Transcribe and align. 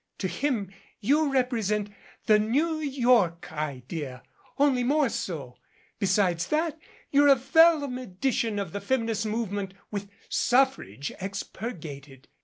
To 0.17 0.27
him 0.27 0.71
you 0.99 1.31
represent 1.31 1.91
'the 2.25 2.39
New 2.39 2.79
York 2.79 3.51
Idea' 3.53 4.23
only 4.57 4.83
more 4.83 5.09
so. 5.09 5.57
Be 5.99 6.07
sides 6.07 6.47
that 6.47 6.79
you're 7.11 7.27
a 7.27 7.35
vellum 7.35 7.99
edition 7.99 8.57
of 8.57 8.71
the 8.71 8.81
Feminist 8.81 9.27
Move 9.27 9.51
ment 9.51 9.75
with 9.91 10.09
suffrage 10.27 11.11
expurgated. 11.21 12.29